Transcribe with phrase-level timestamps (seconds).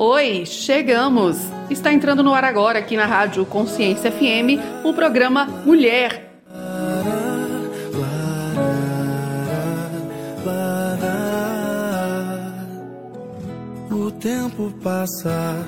[0.00, 1.38] Oi, chegamos!
[1.68, 6.40] Está entrando no ar agora, aqui na Rádio Consciência FM, o programa Mulher.
[13.90, 15.66] O tempo passa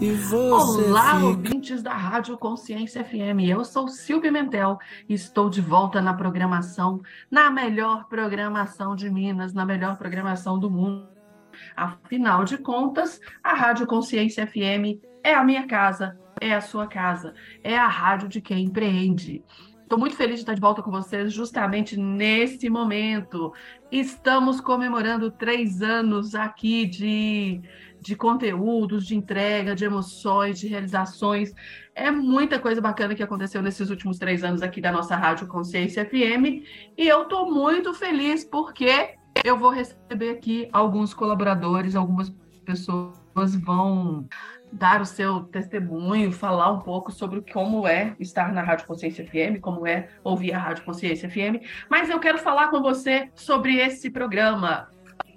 [0.00, 0.88] e você.
[0.88, 1.26] Olá, fica...
[1.26, 3.44] ouvintes da Rádio Consciência FM.
[3.46, 9.52] Eu sou Sil Pimentel e estou de volta na programação, na melhor programação de Minas,
[9.52, 11.15] na melhor programação do mundo
[11.76, 17.34] Afinal de contas, a Rádio Consciência FM é a minha casa, é a sua casa,
[17.62, 19.42] é a rádio de quem empreende.
[19.86, 23.52] Estou muito feliz de estar de volta com vocês justamente nesse momento.
[23.90, 27.60] Estamos comemorando três anos aqui de,
[28.00, 31.54] de conteúdos, de entrega, de emoções, de realizações.
[31.94, 36.04] É muita coisa bacana que aconteceu nesses últimos três anos aqui da nossa Rádio Consciência
[36.04, 36.66] FM.
[36.98, 42.30] E eu estou muito feliz porque eu vou receber aqui alguns colaboradores, algumas
[42.64, 44.28] pessoas vão
[44.72, 49.60] dar o seu testemunho, falar um pouco sobre como é estar na Rádio Consciência FM,
[49.60, 51.62] como é ouvir a Rádio Consciência FM.
[51.88, 54.88] Mas eu quero falar com você sobre esse programa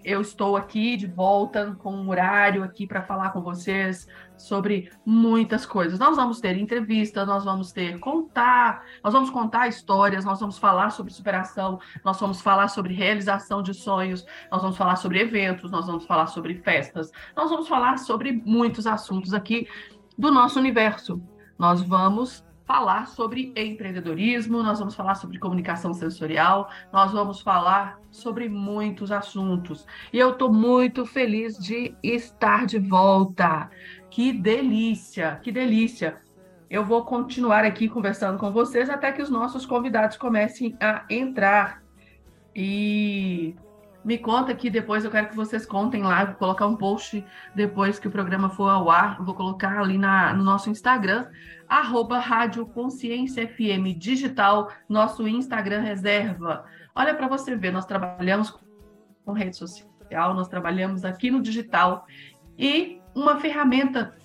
[0.03, 4.07] eu estou aqui de volta com um horário aqui para falar com vocês
[4.39, 5.99] sobre muitas coisas.
[5.99, 10.89] Nós vamos ter entrevista, nós vamos ter contar, nós vamos contar histórias, nós vamos falar
[10.91, 15.85] sobre superação, nós vamos falar sobre realização de sonhos, nós vamos falar sobre eventos, nós
[15.85, 19.67] vamos falar sobre festas, nós vamos falar sobre muitos assuntos aqui
[20.17, 21.21] do nosso universo.
[21.57, 28.47] Nós vamos falar sobre empreendedorismo, nós vamos falar sobre comunicação sensorial, nós vamos falar sobre
[28.47, 29.87] muitos assuntos.
[30.13, 33.71] E eu estou muito feliz de estar de volta.
[34.09, 36.17] Que delícia, que delícia.
[36.69, 41.81] Eu vou continuar aqui conversando com vocês até que os nossos convidados comecem a entrar.
[42.55, 43.55] E
[44.03, 47.99] me conta aqui depois, eu quero que vocês contem lá, vou colocar um post depois
[47.99, 51.27] que o programa for ao ar, vou colocar ali na, no nosso Instagram,
[51.67, 56.65] arroba Rádio Consciência FM Digital, nosso Instagram reserva.
[56.95, 58.57] Olha para você ver, nós trabalhamos
[59.25, 62.05] com rede social, nós trabalhamos aqui no digital
[62.57, 64.15] e uma ferramenta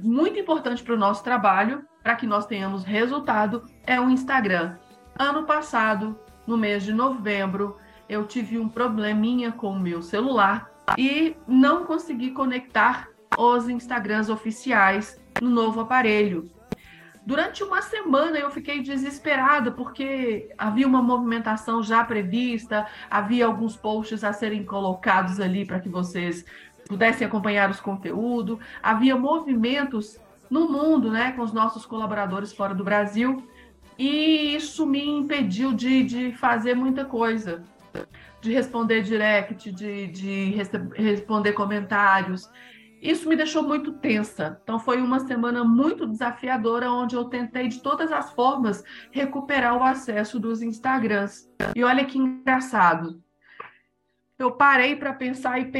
[0.00, 4.76] muito importante para o nosso trabalho, para que nós tenhamos resultado, é o Instagram.
[5.18, 7.78] Ano passado, no mês de novembro,
[8.08, 13.08] eu tive um probleminha com o meu celular e não consegui conectar
[13.38, 16.50] os Instagrams oficiais no novo aparelho.
[17.26, 24.22] Durante uma semana eu fiquei desesperada porque havia uma movimentação já prevista, havia alguns posts
[24.22, 26.44] a serem colocados ali para que vocês
[26.88, 30.18] pudessem acompanhar os conteúdos, havia movimentos
[30.50, 33.48] no mundo, né, com os nossos colaboradores fora do Brasil,
[33.98, 37.62] e isso me impediu de, de fazer muita coisa
[38.44, 40.54] de responder direct, de, de
[40.94, 42.50] responder comentários.
[43.00, 44.60] Isso me deixou muito tensa.
[44.62, 49.82] Então, foi uma semana muito desafiadora, onde eu tentei, de todas as formas, recuperar o
[49.82, 51.50] acesso dos Instagrams.
[51.74, 53.23] E olha que engraçado.
[54.38, 55.70] Eu parei para pensar e,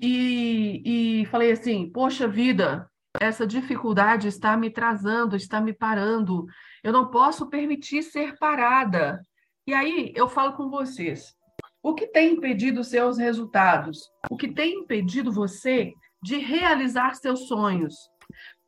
[0.00, 2.88] e, e falei assim: poxa vida,
[3.20, 6.46] essa dificuldade está me trazendo, está me parando.
[6.82, 9.20] Eu não posso permitir ser parada.
[9.66, 11.34] E aí eu falo com vocês:
[11.82, 14.10] o que tem impedido seus resultados?
[14.30, 15.92] O que tem impedido você
[16.22, 17.94] de realizar seus sonhos?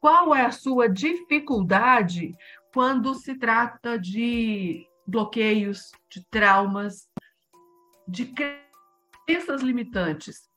[0.01, 2.33] Qual é a sua dificuldade
[2.75, 7.09] quando se trata de bloqueios, de traumas,
[8.07, 8.66] de crenças
[9.63, 10.49] limitantes?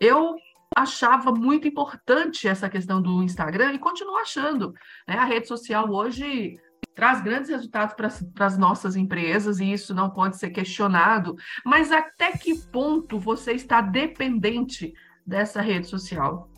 [0.00, 0.36] Eu
[0.76, 4.72] achava muito importante essa questão do Instagram e continuo achando.
[5.06, 5.16] Né?
[5.16, 6.58] A rede social hoje
[6.94, 12.32] traz grandes resultados para as nossas empresas e isso não pode ser questionado, mas até
[12.32, 14.92] que ponto você está dependente
[15.24, 16.50] dessa rede social?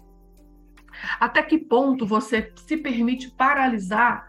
[1.18, 4.26] Até que ponto você se permite paralisar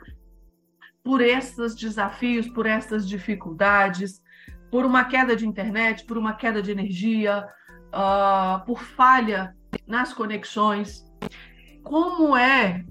[1.03, 4.20] por esses desafios, por essas dificuldades,
[4.71, 7.45] por uma queda de internet, por uma queda de energia,
[7.93, 11.05] uh, por falha nas conexões?
[11.83, 12.85] Como é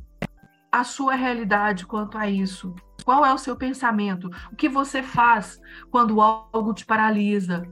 [0.70, 2.74] a sua realidade quanto a isso?
[3.04, 4.30] Qual é o seu pensamento?
[4.52, 5.58] O que você faz
[5.90, 7.62] quando algo te paralisa?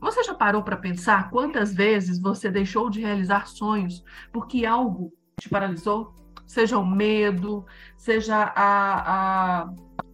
[0.00, 4.02] Você já parou para pensar quantas vezes você deixou de realizar sonhos
[4.32, 6.14] porque algo te paralisou?
[6.46, 7.64] Seja o medo,
[7.96, 9.70] seja a, a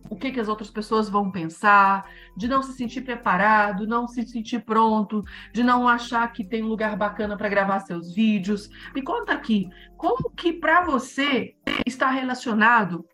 [0.08, 4.26] o que, que as outras pessoas vão pensar, de não se sentir preparado, não se
[4.26, 8.68] sentir pronto, de não achar que tem um lugar bacana para gravar seus vídeos.
[8.94, 11.54] Me conta aqui, como que para você
[11.84, 13.04] está relacionado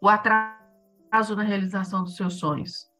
[0.00, 2.90] o atraso na realização dos seus sonhos.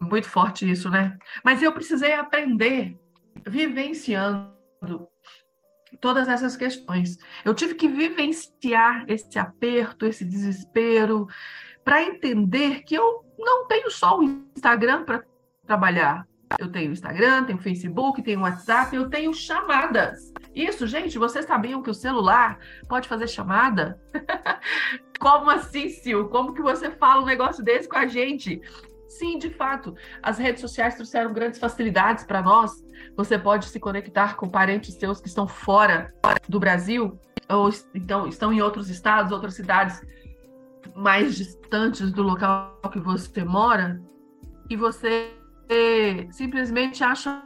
[0.00, 1.16] Muito forte isso, né?
[1.44, 2.98] Mas eu precisei aprender
[3.46, 4.56] vivenciando
[6.00, 7.18] todas essas questões.
[7.44, 11.26] Eu tive que vivenciar esse aperto, esse desespero,
[11.84, 15.24] para entender que eu não tenho só o Instagram para
[15.66, 16.26] trabalhar.
[16.58, 20.32] Eu tenho Instagram, tenho Facebook, tenho WhatsApp, eu tenho chamadas.
[20.54, 24.00] Isso, gente, vocês sabiam que o celular pode fazer chamada?
[25.18, 26.28] Como assim, Sil?
[26.28, 28.60] Como que você fala um negócio desse com a gente?
[29.18, 32.84] Sim, de fato, as redes sociais trouxeram grandes facilidades para nós.
[33.16, 36.12] Você pode se conectar com parentes seus que estão fora
[36.46, 37.18] do Brasil,
[37.48, 40.04] ou então estão em outros estados, outras cidades
[40.94, 44.02] mais distantes do local que você mora,
[44.68, 45.32] e você
[46.30, 47.42] simplesmente acha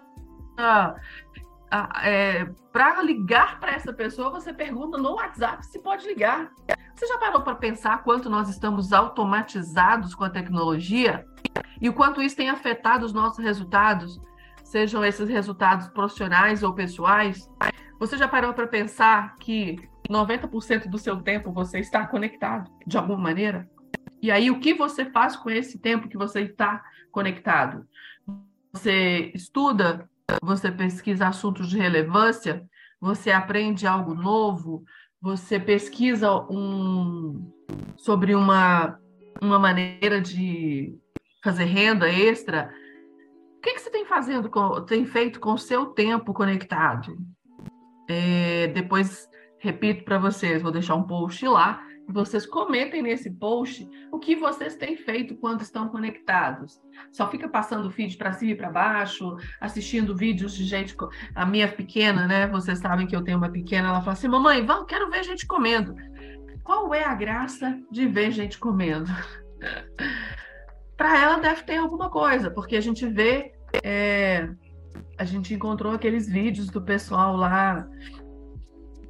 [2.02, 6.50] é, para ligar para essa pessoa, você pergunta no WhatsApp se pode ligar.
[7.00, 11.24] Você já parou para pensar quanto nós estamos automatizados com a tecnologia
[11.80, 14.20] e o quanto isso tem afetado os nossos resultados,
[14.62, 17.48] sejam esses resultados profissionais ou pessoais?
[17.98, 19.76] Você já parou para pensar que
[20.10, 23.66] 90% do seu tempo você está conectado de alguma maneira?
[24.20, 27.88] E aí, o que você faz com esse tempo que você está conectado?
[28.74, 30.06] Você estuda,
[30.42, 32.62] você pesquisa assuntos de relevância,
[33.00, 34.84] você aprende algo novo,
[35.20, 37.52] você pesquisa um,
[37.96, 38.98] sobre uma,
[39.40, 40.98] uma maneira de
[41.42, 42.72] fazer renda extra.
[43.56, 47.16] O que, que você tem fazendo com, tem feito com o seu tempo conectado?
[48.08, 49.28] É, depois
[49.58, 54.76] repito para vocês, vou deixar um post lá vocês comentem nesse post o que vocês
[54.76, 56.80] têm feito quando estão conectados.
[57.12, 60.96] Só fica passando o feed para cima e para baixo, assistindo vídeos de gente.
[61.34, 62.46] A minha pequena, né?
[62.46, 65.46] Vocês sabem que eu tenho uma pequena, ela fala assim: mamãe, vamos, quero ver gente
[65.46, 65.94] comendo.
[66.64, 69.10] Qual é a graça de ver gente comendo?
[70.96, 73.52] para ela deve ter alguma coisa, porque a gente vê.
[73.82, 74.50] É,
[75.16, 77.86] a gente encontrou aqueles vídeos do pessoal lá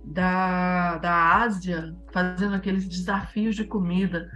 [0.05, 4.31] da, da Ásia fazendo aqueles desafios de comida.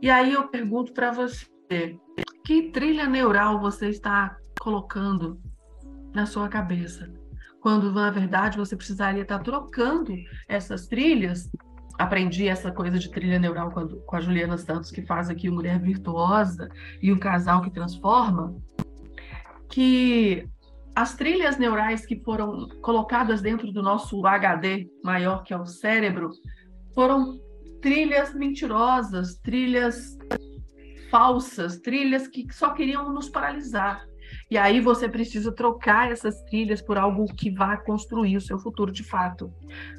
[0.00, 1.96] E aí eu pergunto para você,
[2.44, 5.40] que trilha neural você está colocando
[6.14, 7.12] na sua cabeça?
[7.60, 10.12] Quando, na verdade, você precisaria estar trocando
[10.48, 11.48] essas trilhas.
[11.98, 15.78] Aprendi essa coisa de trilha neural com a Juliana Santos, que faz aqui o Mulher
[15.80, 16.68] Virtuosa
[17.00, 18.56] e um casal que transforma,
[19.68, 20.48] que
[20.94, 26.30] as trilhas neurais que foram colocadas dentro do nosso HD maior, que é o cérebro,
[26.94, 27.40] foram
[27.80, 30.16] trilhas mentirosas, trilhas
[31.10, 34.06] falsas, trilhas que só queriam nos paralisar.
[34.50, 38.90] E aí você precisa trocar essas trilhas por algo que vá construir o seu futuro
[38.90, 39.52] de fato.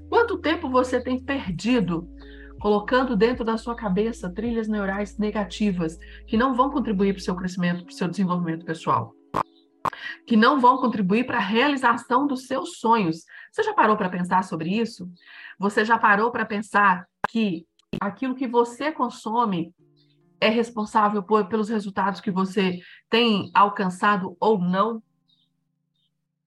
[0.10, 2.08] Quanto tempo você tem perdido
[2.60, 7.36] colocando dentro da sua cabeça trilhas neurais negativas que não vão contribuir para o seu
[7.36, 9.14] crescimento, para o seu desenvolvimento pessoal?
[10.26, 13.26] que não vão contribuir para a realização dos seus sonhos.
[13.54, 15.08] Você já parou para pensar sobre isso?
[15.60, 17.68] Você já parou para pensar que
[18.02, 19.72] aquilo que você consome
[20.42, 22.80] é responsável por, pelos resultados que você
[23.12, 25.04] tem alcançado ou não?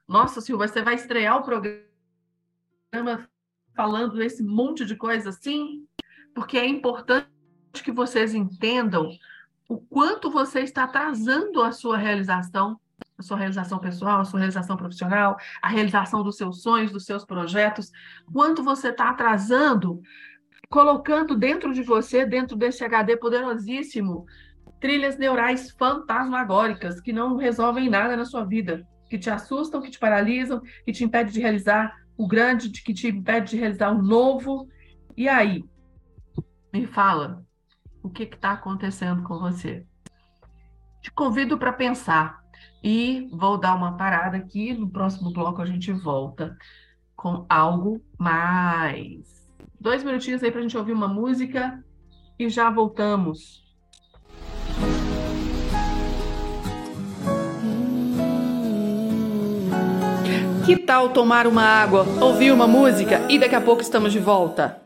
[0.08, 1.80] Nossa, Silva, você vai estrear o programa
[3.76, 5.86] falando esse monte de coisa assim?
[6.34, 7.30] Porque é importante
[7.84, 9.08] que vocês entendam
[9.68, 12.80] o quanto você está atrasando a sua realização
[13.18, 17.24] a sua realização pessoal, a sua realização profissional, a realização dos seus sonhos, dos seus
[17.24, 17.90] projetos,
[18.32, 20.00] quanto você está atrasando,
[20.68, 24.26] colocando dentro de você, dentro desse HD poderosíssimo,
[24.80, 29.98] trilhas neurais fantasmagóricas que não resolvem nada na sua vida, que te assustam, que te
[29.98, 34.68] paralisam, que te impedem de realizar o grande, que te impede de realizar o novo.
[35.16, 35.64] E aí?
[36.72, 37.42] Me fala,
[38.02, 39.86] o que está acontecendo com você?
[41.00, 42.40] Te convido para pensar
[42.88, 44.72] e vou dar uma parada aqui.
[44.72, 46.56] No próximo bloco a gente volta
[47.16, 49.44] com algo mais.
[49.80, 51.84] Dois minutinhos aí para a gente ouvir uma música
[52.38, 53.66] e já voltamos.
[60.64, 64.85] Que tal tomar uma água, ouvir uma música e daqui a pouco estamos de volta?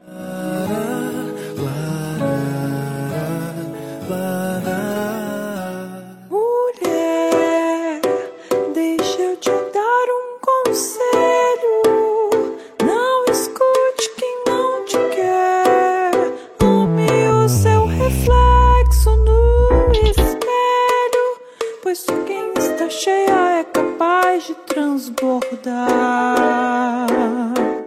[23.02, 27.06] cheia é capaz de transbordar.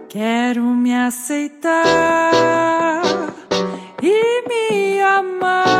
[0.08, 1.84] Quero me aceitar
[4.02, 5.70] e me amar.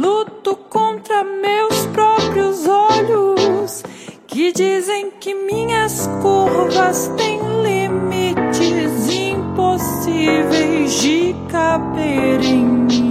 [0.00, 3.84] Luto contra meus próprios olhos
[4.26, 13.07] que dizem que minhas curvas têm limites impossíveis de caber em mim.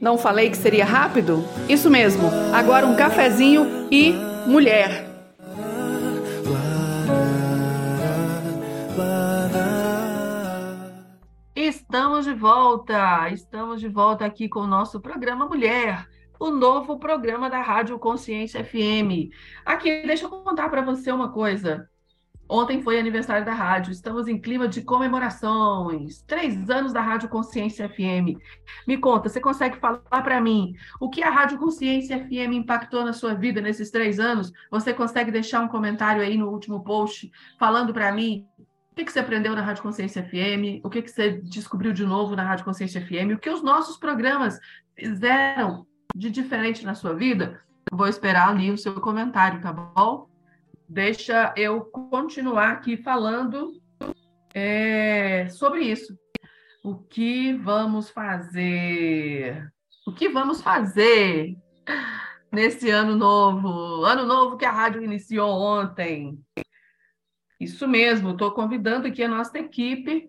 [0.00, 1.44] Não falei que seria rápido?
[1.68, 2.30] Isso mesmo.
[2.54, 4.12] Agora um cafezinho e
[4.46, 5.06] mulher.
[11.54, 13.28] Estamos de volta.
[13.30, 16.06] Estamos de volta aqui com o nosso programa Mulher
[16.40, 19.28] o novo programa da Rádio Consciência FM.
[19.62, 21.86] Aqui, deixa eu contar para você uma coisa.
[22.52, 26.20] Ontem foi aniversário da rádio, estamos em clima de comemorações.
[26.22, 28.36] Três anos da Rádio Consciência FM.
[28.88, 33.12] Me conta, você consegue falar para mim o que a Rádio Consciência FM impactou na
[33.12, 34.52] sua vida nesses três anos?
[34.68, 39.12] Você consegue deixar um comentário aí no último post falando para mim o que, que
[39.12, 40.84] você aprendeu na Rádio Consciência FM?
[40.84, 43.36] O que, que você descobriu de novo na Rádio Consciência FM?
[43.36, 44.58] O que os nossos programas
[44.96, 47.60] fizeram de diferente na sua vida?
[47.92, 50.29] Vou esperar ali o seu comentário, tá bom?
[50.90, 53.72] Deixa eu continuar aqui falando
[54.52, 56.18] é, sobre isso.
[56.82, 59.70] O que vamos fazer?
[60.04, 61.56] O que vamos fazer
[62.50, 64.04] nesse ano novo?
[64.04, 66.36] Ano novo que a rádio iniciou ontem.
[67.60, 70.28] Isso mesmo, estou convidando aqui a nossa equipe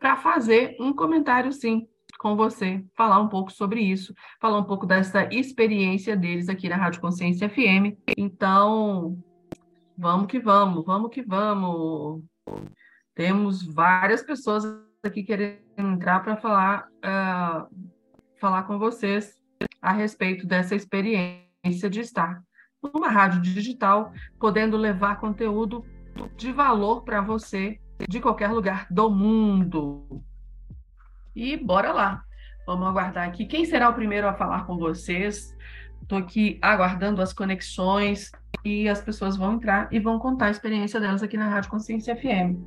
[0.00, 1.86] para fazer um comentário, sim,
[2.18, 6.76] com você, falar um pouco sobre isso, falar um pouco dessa experiência deles aqui na
[6.76, 7.96] Rádio Consciência FM.
[8.16, 9.22] Então,
[9.96, 12.22] Vamos que vamos, vamos que vamos.
[13.14, 14.64] Temos várias pessoas
[15.04, 17.68] aqui querendo entrar para falar, uh,
[18.40, 19.40] falar com vocês
[19.80, 22.42] a respeito dessa experiência de estar
[22.82, 25.84] numa rádio digital, podendo levar conteúdo
[26.36, 30.22] de valor para você de qualquer lugar do mundo.
[31.34, 32.24] E bora lá.
[32.66, 33.46] Vamos aguardar aqui.
[33.46, 35.54] Quem será o primeiro a falar com vocês?
[36.04, 38.30] Estou aqui aguardando as conexões
[38.62, 42.14] e as pessoas vão entrar e vão contar a experiência delas aqui na Rádio Consciência
[42.14, 42.60] FM.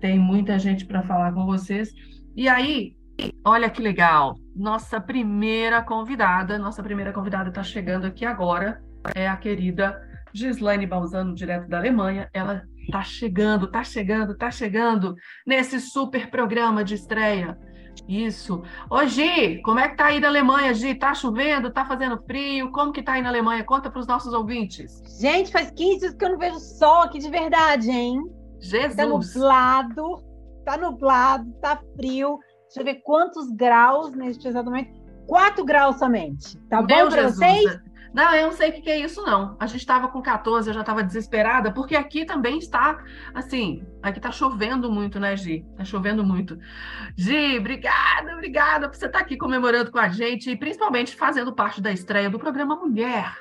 [0.00, 1.92] Tem muita gente para falar com vocês.
[2.36, 2.96] E aí,
[3.44, 8.80] olha que legal, nossa primeira convidada, nossa primeira convidada está chegando aqui agora,
[9.16, 10.00] é a querida
[10.32, 12.30] Gislaine Balzano, direto da Alemanha.
[12.32, 17.58] Ela está chegando, está chegando, está chegando nesse super programa de estreia
[18.08, 18.62] isso.
[18.88, 20.94] Ô, Gi, como é que tá aí na Alemanha, Gi?
[20.94, 21.70] Tá chovendo?
[21.70, 22.70] Tá fazendo frio?
[22.72, 23.64] Como que tá aí na Alemanha?
[23.64, 25.02] Conta para os nossos ouvintes.
[25.20, 28.20] Gente, faz 15 dias que eu não vejo sol aqui de verdade, hein?
[28.60, 28.96] Jesus!
[28.96, 30.24] Tá nublado,
[30.64, 32.38] tá nublado, tá frio.
[32.64, 35.00] Deixa eu ver quantos graus neste exato momento.
[35.26, 36.58] 4 graus somente.
[36.68, 37.78] Tá Meu bom para vocês?
[38.12, 39.56] Não, eu não sei o que é isso, não.
[39.60, 43.02] A gente estava com 14, eu já estava desesperada, porque aqui também está,
[43.32, 45.64] assim, aqui está chovendo muito, né, Gi?
[45.72, 46.58] Está chovendo muito.
[47.16, 51.52] Gi, obrigada, obrigada por você estar tá aqui comemorando com a gente e principalmente fazendo
[51.52, 53.32] parte da estreia do programa Mulher.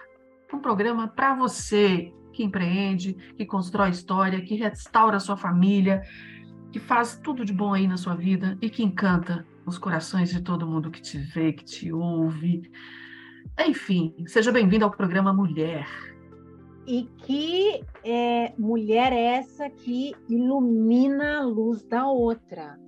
[0.54, 6.02] Um programa para você que empreende, que constrói história, que restaura a sua família,
[6.72, 10.42] que faz tudo de bom aí na sua vida e que encanta os corações de
[10.42, 12.72] todo mundo que te vê, que te ouve.
[13.68, 15.86] Enfim, seja bem-vindo ao programa Mulher.
[16.88, 22.80] E que é, mulher é essa que ilumina a luz da outra?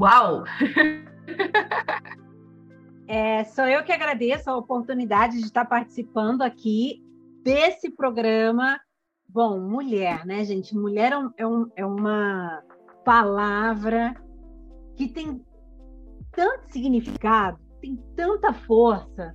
[0.00, 0.44] Uau!
[3.06, 7.04] é, sou eu que agradeço a oportunidade de estar participando aqui
[7.42, 8.80] desse programa.
[9.28, 10.74] Bom, mulher, né, gente?
[10.74, 12.62] Mulher é, um, é, um, é uma
[13.04, 14.14] palavra
[14.96, 15.44] que tem
[16.32, 19.34] tanto significado, tem tanta força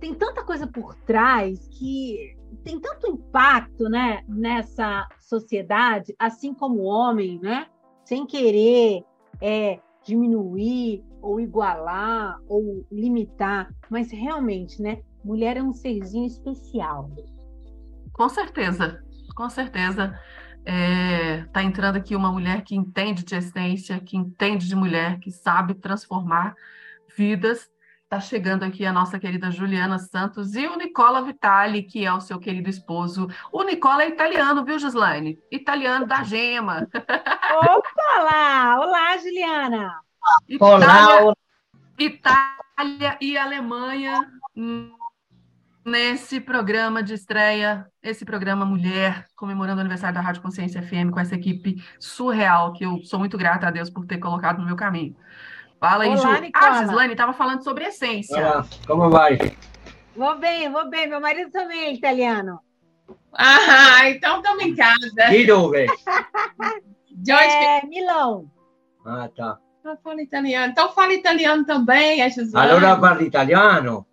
[0.00, 6.84] tem tanta coisa por trás que tem tanto impacto, né, nessa sociedade, assim como o
[6.84, 7.66] homem, né,
[8.04, 9.04] sem querer
[9.40, 17.10] é, diminuir ou igualar ou limitar, mas realmente, né, mulher é um serzinho especial.
[18.12, 19.02] Com certeza,
[19.36, 20.18] com certeza.
[20.64, 25.30] É, tá entrando aqui uma mulher que entende de essência, que entende de mulher, que
[25.30, 26.54] sabe transformar
[27.16, 27.69] vidas
[28.12, 32.20] Está chegando aqui a nossa querida Juliana Santos e o Nicola Vitali, que é o
[32.20, 33.28] seu querido esposo.
[33.52, 35.38] O Nicola é italiano, viu, Gislaine?
[35.48, 36.88] Italiano da gema.
[36.92, 38.80] Opa lá!
[38.80, 40.00] Olá, Juliana!
[40.48, 41.34] Itália, Olá!
[41.96, 44.28] Itália e Alemanha
[45.84, 51.20] nesse programa de estreia, esse programa Mulher, comemorando o aniversário da Rádio Consciência FM com
[51.20, 54.74] essa equipe surreal, que eu sou muito grata a Deus por ter colocado no meu
[54.74, 55.16] caminho.
[55.80, 56.28] Fala aí, Olá, Ju.
[56.28, 56.66] Ah, Nicola.
[56.66, 58.36] Ah, Gislaine estava falando sobre essência.
[58.36, 59.38] Olá, como vai?
[60.14, 61.08] Vou bem, vou bem.
[61.08, 62.60] Meu marido também é italiano.
[63.32, 65.30] Ah, então estamos em casa.
[65.30, 65.86] De dove?
[67.10, 67.42] De onde?
[67.44, 68.50] É, Milão.
[69.06, 69.56] Ah, tá.
[69.82, 70.70] Eu falo italiano.
[70.70, 72.72] Então fala italiano também, a Gislaine.
[72.72, 74.06] Allora parla italiano.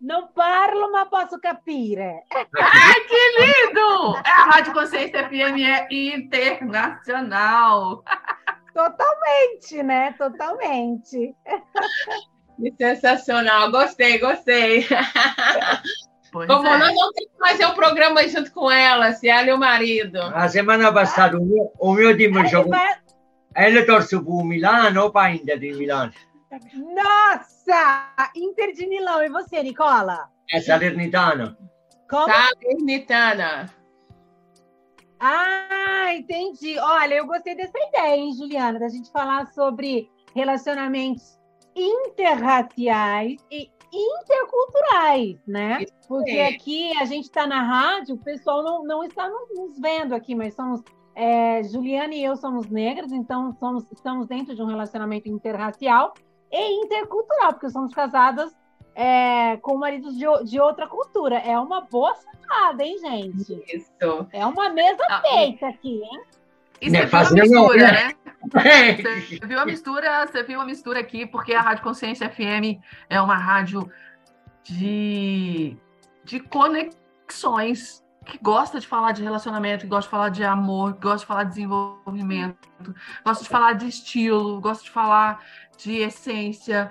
[0.00, 2.22] Não parlo, mas posso capire.
[2.32, 4.16] Ai, que lindo!
[4.24, 8.02] É, a Rádio Consciência FM é internacional.
[8.74, 10.12] Totalmente, né?
[10.12, 11.34] Totalmente.
[12.78, 14.86] Sensacional, gostei, gostei.
[16.32, 16.78] Pois Como é.
[16.78, 19.58] nós não temos que fazer o um programa junto com ela, se ela e o
[19.58, 20.20] marido.
[20.20, 22.72] A semana passada o meu, o meu time jogou.
[23.56, 26.12] Ele torce para o Milano ou para a Inter de Milano?
[26.72, 28.30] Nossa!
[28.36, 29.24] Inter de Milão.
[29.24, 30.28] E você, Nicola?
[30.52, 31.58] É Salernitana.
[32.08, 32.32] Como?
[32.32, 33.68] Salernitana.
[35.20, 36.78] Ah, entendi.
[36.78, 41.38] Olha, eu gostei dessa ideia, hein, Juliana, da gente falar sobre relacionamentos
[41.76, 45.84] interraciais e interculturais, né?
[46.08, 50.34] Porque aqui a gente está na rádio, o pessoal não, não está nos vendo aqui,
[50.34, 50.82] mas somos.
[51.14, 56.14] É, Juliana e eu somos negras, então somos, estamos dentro de um relacionamento interracial
[56.50, 58.56] e intercultural, porque somos casadas
[58.94, 61.36] é, com maridos de, de outra cultura.
[61.36, 63.62] É uma boa sacada, hein, gente?
[63.74, 64.26] Isso.
[64.32, 66.22] É uma mesa ah, feita aqui, hein?
[66.80, 68.14] E você viu a mistura, né?
[68.50, 73.20] Você viu a mistura, você viu a mistura aqui, porque a Rádio Consciência FM é
[73.20, 73.86] uma rádio
[74.64, 75.76] de,
[76.24, 81.00] de conexões, que gosta de falar de relacionamento, que gosta de falar de amor, que
[81.00, 82.68] gosta de falar de desenvolvimento,
[83.24, 85.44] gosta de falar de estilo, gosta de falar
[85.76, 86.90] de essência,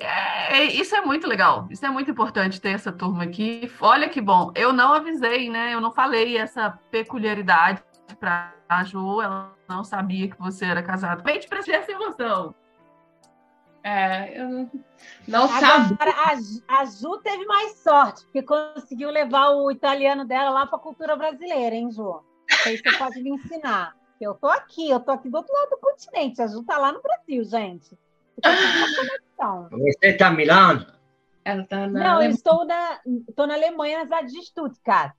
[0.00, 3.70] é, é, isso é muito legal, isso é muito importante ter essa turma aqui.
[3.80, 5.74] Olha que bom, eu não avisei, né?
[5.74, 7.82] Eu não falei essa peculiaridade
[8.18, 11.22] para a Ju, ela não sabia que você era casado.
[11.22, 12.54] Bem, te prestei essa emoção.
[13.82, 14.70] É, eu
[15.28, 15.96] não sabia.
[16.00, 20.82] A, a Ju teve mais sorte, porque conseguiu levar o italiano dela lá para a
[20.82, 22.22] cultura brasileira, hein, Ju?
[22.66, 23.94] Aí você pode me ensinar.
[24.20, 26.42] Eu tô aqui, eu tô aqui do outro lado do continente.
[26.42, 27.98] A Ju tá lá no Brasil, gente.
[29.70, 30.86] Você está a Milano?
[31.44, 32.30] Ela tá na Não, eu Alemanha.
[32.30, 35.14] estou na, estou na Alemanha, na cidade de Stuttgart.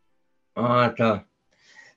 [0.55, 1.25] Ah, tá.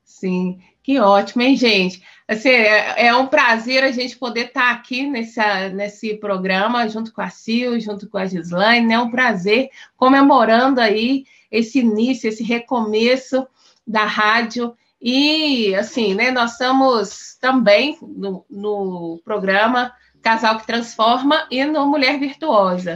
[0.04, 2.02] Sim, que ótimo, hein, gente?
[2.28, 7.20] Assim, é, é um prazer a gente poder estar aqui nessa, nesse programa, junto com
[7.20, 8.94] a Sil, junto com a Gislaine, né?
[8.94, 13.46] É um prazer comemorando aí esse início, esse recomeço
[13.86, 14.74] da rádio.
[15.00, 19.92] E, assim, né, nós estamos também no, no programa
[20.24, 22.94] Casal que Transforma e no Mulher Virtuosa.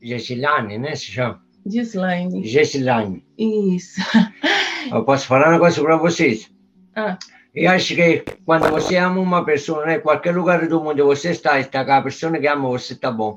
[0.00, 0.94] Gessilane, né?
[0.94, 1.42] Se chama?
[1.66, 2.46] Gislaine.
[2.46, 3.26] Gessilane.
[3.36, 4.00] Isso.
[4.90, 6.50] Eu posso falar uma coisa para vocês?
[6.94, 7.18] Ah.
[7.52, 11.58] Eu acho que quando você ama uma pessoa, né, qualquer lugar do mundo você está,
[11.58, 13.36] está com a pessoa que ama você, tá bom.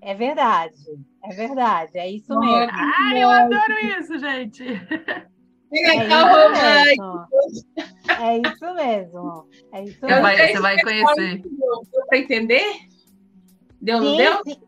[0.00, 0.74] É verdade,
[1.24, 2.72] é verdade, é isso mesmo.
[2.72, 4.64] Ai, eu adoro isso, gente.
[5.72, 7.26] É Legal, isso mesmo.
[8.18, 9.48] É isso mesmo.
[9.72, 10.22] É isso mesmo.
[10.22, 11.42] vai, você vai é conhecer.
[11.42, 12.64] Deu, para entender?
[13.80, 14.42] Deu, não Sim, deu?
[14.44, 14.60] sim,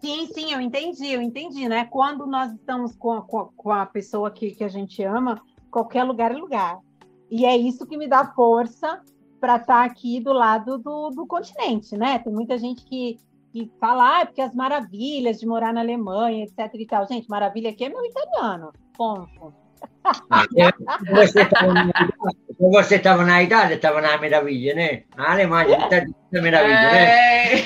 [0.00, 1.84] sim, sim, eu entendi, eu entendi, né?
[1.84, 5.40] Quando nós estamos com a, com a, com a pessoa que, que a gente ama,
[5.70, 6.78] qualquer lugar é lugar.
[7.30, 9.00] E é isso que me dá força
[9.40, 12.18] para estar aqui do lado do, do continente, né?
[12.18, 13.16] Tem muita gente que,
[13.52, 17.06] que fala, ah, porque as maravilhas de morar na Alemanha, etc e tal.
[17.06, 19.67] Gente, maravilha aqui é meu italiano, ponto.
[21.10, 22.12] Você estava na idade,
[22.58, 25.02] você estava na idade, estava na maravilha, né?
[25.16, 27.04] Na Alemanha, está na maravilha, né?
[27.04, 27.56] É.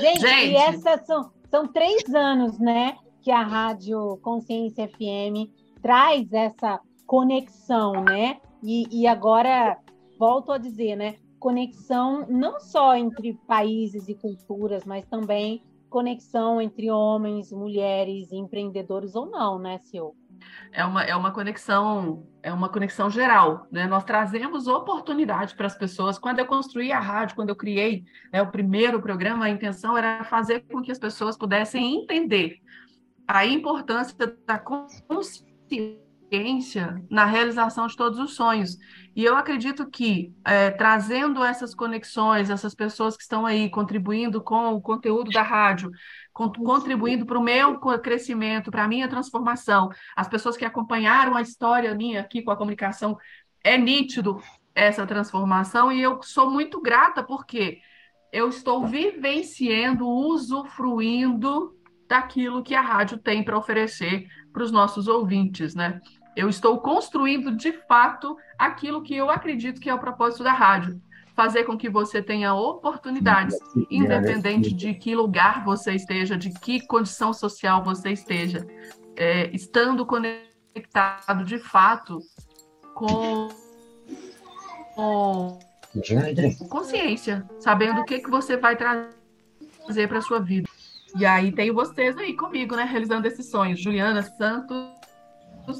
[0.00, 0.50] Gente, Gente.
[0.50, 7.92] e essas são, são três anos, né, que a Rádio Consciência FM traz essa conexão,
[8.04, 8.38] né?
[8.62, 9.76] E, e agora,
[10.18, 11.16] volto a dizer, né?
[11.38, 19.26] Conexão não só entre países e culturas, mas também conexão entre homens, mulheres, empreendedores ou
[19.26, 20.16] não, né, Sil?
[20.72, 23.86] É uma, é uma conexão, é uma conexão geral, né?
[23.86, 26.18] Nós trazemos oportunidade para as pessoas.
[26.18, 30.24] Quando eu construí a rádio, quando eu criei né, o primeiro programa, a intenção era
[30.24, 32.58] fazer com que as pessoas pudessem entender
[33.28, 35.46] a importância da consciência
[37.10, 38.78] na realização de todos os sonhos.
[39.14, 44.72] E eu acredito que é, trazendo essas conexões, essas pessoas que estão aí contribuindo com
[44.72, 45.90] o conteúdo da rádio,
[46.32, 51.42] con- contribuindo para o meu crescimento, para a minha transformação, as pessoas que acompanharam a
[51.42, 53.18] história minha aqui com a comunicação,
[53.62, 54.42] é nítido
[54.74, 57.80] essa transformação e eu sou muito grata porque
[58.32, 61.76] eu estou vivenciando, usufruindo
[62.08, 66.00] daquilo que a rádio tem para oferecer para os nossos ouvintes, né?
[66.34, 71.00] Eu estou construindo de fato aquilo que eu acredito que é o propósito da rádio.
[71.34, 73.58] Fazer com que você tenha oportunidades,
[73.90, 78.66] independente de que lugar você esteja, de que condição social você esteja,
[79.16, 82.20] é, estando conectado de fato
[82.94, 83.48] com,
[84.94, 85.58] com
[86.68, 90.68] consciência, sabendo o que, que você vai trazer para a sua vida.
[91.16, 93.80] E aí tem vocês aí comigo, né, realizando esses sonhos.
[93.80, 95.01] Juliana Santos.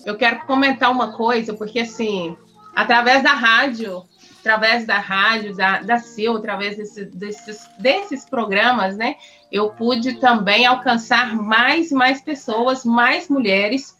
[0.05, 2.37] Eu quero comentar uma coisa, porque assim,
[2.75, 4.05] através da rádio,
[4.41, 9.17] através da rádio, da, da CIL, através desse, desses, desses programas, né,
[9.51, 13.97] eu pude também alcançar mais e mais pessoas, mais mulheres.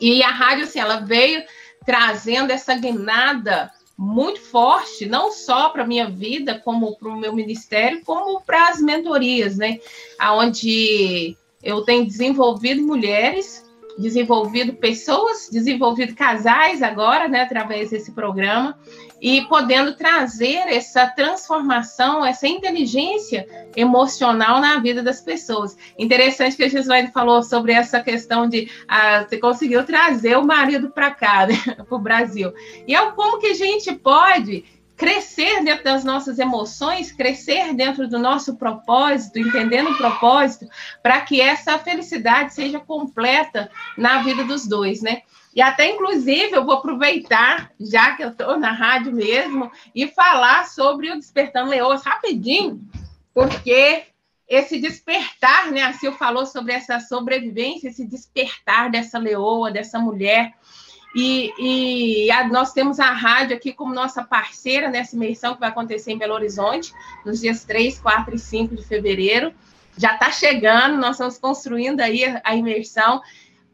[0.00, 1.42] E a rádio, assim, ela veio
[1.84, 7.32] trazendo essa guinada muito forte, não só para a minha vida, como para o meu
[7.34, 9.78] ministério, como para as mentorias, né?
[10.20, 13.64] Onde eu tenho desenvolvido mulheres,
[13.98, 18.78] desenvolvido pessoas, desenvolvido casais agora, né, através desse programa,
[19.20, 25.76] e podendo trazer essa transformação, essa inteligência emocional na vida das pessoas.
[25.98, 30.90] Interessante que a Gislaine falou sobre essa questão de ah, você conseguiu trazer o marido
[30.90, 31.56] para cá, né,
[31.88, 32.52] para o Brasil.
[32.86, 34.64] E é como que a gente pode
[34.96, 40.66] crescer dentro das nossas emoções, crescer dentro do nosso propósito, entendendo o propósito,
[41.02, 45.22] para que essa felicidade seja completa na vida dos dois, né?
[45.54, 50.66] E até, inclusive, eu vou aproveitar, já que eu estou na rádio mesmo, e falar
[50.66, 52.80] sobre o Despertando Leoas rapidinho,
[53.32, 54.04] porque
[54.48, 55.82] esse despertar, né?
[55.82, 60.52] A Sil falou sobre essa sobrevivência, esse despertar dessa leoa, dessa mulher.
[61.18, 65.70] E, e a, nós temos a rádio aqui como nossa parceira nessa imersão que vai
[65.70, 66.92] acontecer em Belo Horizonte,
[67.24, 69.54] nos dias 3, 4 e 5 de fevereiro.
[69.96, 73.22] Já está chegando, nós estamos construindo aí a, imersão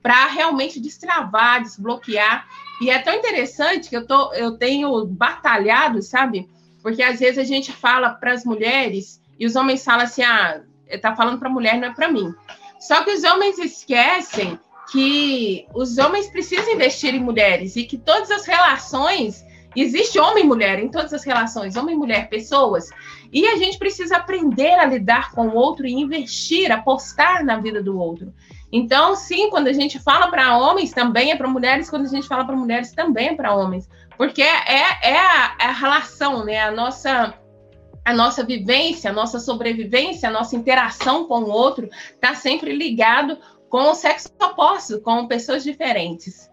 [0.01, 2.47] para realmente destravar, desbloquear.
[2.81, 6.49] E é tão interessante que eu, tô, eu tenho batalhado, sabe?
[6.81, 10.61] Porque às vezes a gente fala para as mulheres e os homens falam assim: ah,
[10.87, 12.33] está falando para a mulher, não é para mim.
[12.79, 14.57] Só que os homens esquecem
[14.93, 20.47] que os homens precisam investir em mulheres e que todas as relações Existe homem e
[20.47, 22.91] mulher em todas as relações, homem e mulher, pessoas.
[23.33, 27.83] E a gente precisa aprender a lidar com o outro e investir, apostar na vida
[27.83, 28.33] do outro.
[28.71, 32.29] Então, sim, quando a gente fala para homens, também é para mulheres, quando a gente
[32.29, 33.89] fala para mulheres, também é para homens.
[34.17, 36.61] Porque é, é, a, é a relação, né?
[36.61, 37.35] A nossa
[38.05, 43.39] a nossa vivência, a nossa sobrevivência, a nossa interação com o outro está sempre ligado
[43.73, 46.47] com o sexo oposto, com pessoas diferentes.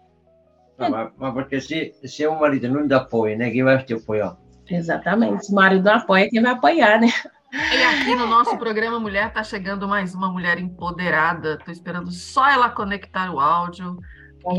[0.78, 3.50] mas, mas, porque se, se o marido não dá apoio, né?
[3.50, 4.38] Quem vai te apoiar?
[4.66, 5.44] Exatamente.
[5.44, 7.08] Se o marido não apoia, quem vai apoiar, né?
[7.52, 11.58] E aqui no nosso programa Mulher está chegando mais uma mulher empoderada.
[11.58, 13.98] Estou esperando só ela conectar o áudio.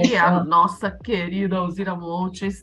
[0.04, 2.62] Que é a nossa querida Alzira Montes.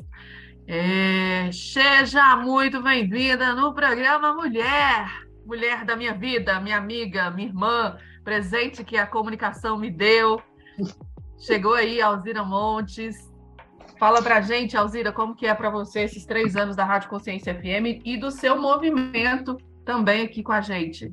[0.68, 5.10] É, seja muito bem-vinda no programa Mulher,
[5.44, 10.38] mulher da minha vida, minha amiga, minha irmã, presente que a comunicação me deu.
[11.38, 13.16] Chegou aí, Alzira Montes.
[13.98, 17.54] Fala pra gente, Alzira, como que é para você esses três anos da Rádio Consciência
[17.54, 21.10] FM e do seu movimento também aqui com a gente.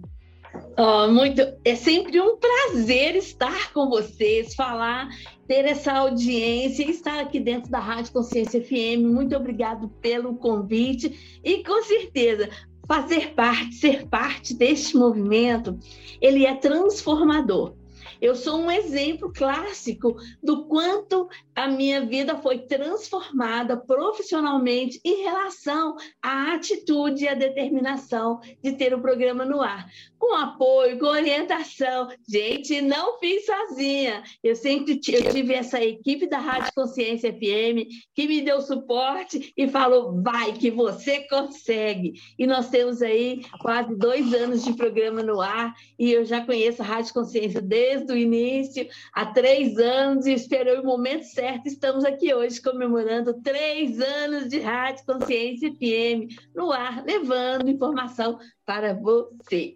[0.77, 5.07] Oh, muito, é sempre um prazer estar com vocês, falar,
[5.47, 9.05] ter essa audiência, estar aqui dentro da Rádio Consciência FM.
[9.05, 12.49] Muito obrigado pelo convite e com certeza
[12.87, 15.77] fazer parte, ser parte deste movimento,
[16.21, 17.73] ele é transformador.
[18.21, 25.95] Eu sou um exemplo clássico do quanto a minha vida foi transformada profissionalmente em relação
[26.21, 29.87] à atitude e à determinação de ter o um programa no ar.
[30.17, 32.09] Com apoio, com orientação.
[32.27, 34.23] Gente, não fiz sozinha.
[34.43, 39.67] Eu sempre eu tive essa equipe da Rádio Consciência FM que me deu suporte e
[39.67, 42.13] falou: vai, que você consegue.
[42.37, 46.81] E nós temos aí quase dois anos de programa no ar e eu já conheço
[46.81, 51.67] a Rádio Consciência desde o início, há três anos, e esperou o momento certo.
[51.67, 58.93] Estamos aqui hoje comemorando três anos de Rádio Consciência FM no ar, levando informação para
[58.93, 59.75] você.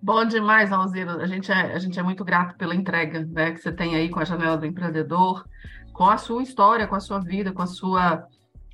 [0.00, 1.16] Bom demais, Alzira.
[1.16, 4.08] A gente, é, a gente é muito grato pela entrega né, que você tem aí
[4.08, 5.44] com a Janela do Empreendedor,
[5.92, 8.24] com a sua história, com a sua vida, com a sua,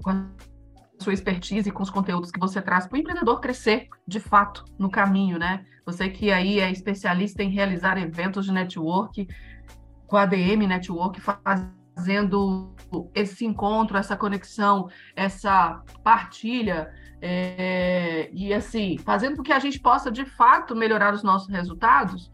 [0.02, 0.26] com a
[1.04, 4.64] sua expertise e com os conteúdos que você traz para o empreendedor crescer de fato
[4.78, 5.64] no caminho, né?
[5.84, 9.28] Você que aí é especialista em realizar eventos de network,
[10.06, 12.74] com a ADM Network, fazendo
[13.14, 16.90] esse encontro, essa conexão, essa partilha,
[17.20, 22.32] é, e assim, fazendo com que a gente possa de fato melhorar os nossos resultados,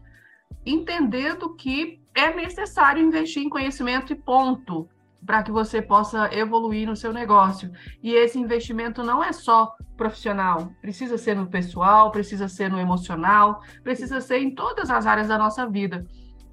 [0.65, 4.87] entendendo que é necessário investir em conhecimento e ponto
[5.25, 7.71] para que você possa evoluir no seu negócio.
[8.01, 13.61] E esse investimento não é só profissional, precisa ser no pessoal, precisa ser no emocional,
[13.83, 16.05] precisa ser em todas as áreas da nossa vida.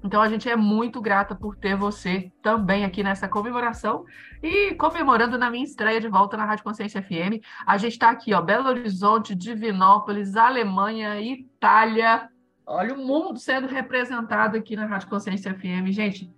[0.03, 4.05] Então a gente é muito grata por ter você também aqui nessa comemoração
[4.41, 7.43] e comemorando na minha estreia de volta na Rádio Consciência FM.
[7.65, 12.29] A gente está aqui, ó, Belo Horizonte, Divinópolis, Alemanha, Itália.
[12.65, 16.31] Olha o mundo sendo representado aqui na Rádio Consciência FM, gente.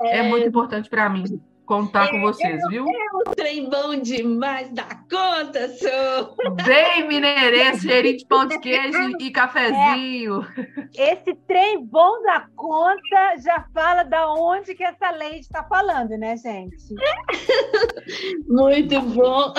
[0.00, 1.24] É, é muito importante para mim
[1.72, 2.84] contar com vocês, viu?
[2.86, 6.36] É um trem bom demais da conta, sou!
[6.66, 10.46] Bem mineirense, cheirinho de pão de queijo e cafezinho.
[10.98, 11.12] É.
[11.12, 16.36] Esse trem bom da conta já fala da onde que essa lei está falando, né,
[16.36, 16.94] gente?
[18.46, 19.54] Muito bom!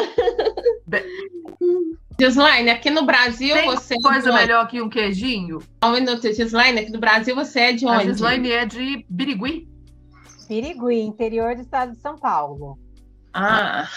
[2.20, 3.96] Gislaine, aqui no Brasil Tem você.
[3.96, 5.64] É coisa é melhor que um queijinho?
[5.84, 8.04] Um minuto, Gislaine, aqui no Brasil você é de onde?
[8.04, 9.73] A Gislaine é de Birigui.
[10.48, 12.78] Pirigui, interior do estado de São Paulo.
[13.34, 13.88] Ah!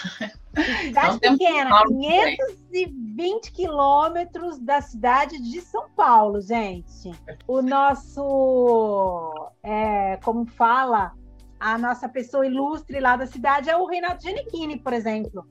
[0.55, 7.11] Cidade então, pequena, 520 quilômetros da cidade de São Paulo, gente.
[7.47, 11.13] O nosso, é, como fala,
[11.59, 15.45] a nossa pessoa ilustre lá da cidade é o Reinaldo Giannichini, por exemplo.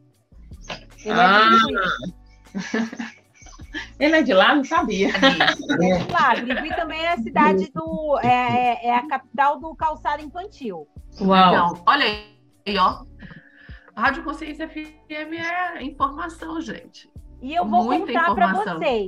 [1.05, 1.51] Ele é ah.
[2.55, 3.16] é
[3.99, 4.55] Ele é de lá?
[4.55, 5.09] Não sabia.
[5.09, 6.35] Ele é de lá.
[6.35, 8.19] Grigui também é a cidade do.
[8.23, 10.87] É, é, é, a capital do calçado infantil.
[11.21, 11.49] Uau!
[11.49, 13.05] Então, olha aí, ó.
[13.97, 17.11] Rádio Consciência FM é informação, gente.
[17.41, 19.07] E eu vou Muita contar para vocês.